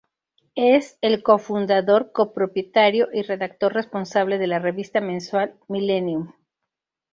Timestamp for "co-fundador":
1.21-2.11